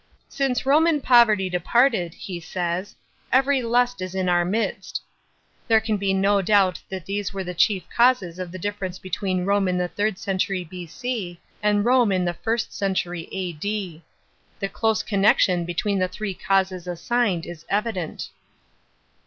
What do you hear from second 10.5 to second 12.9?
B.C. and Rome in the first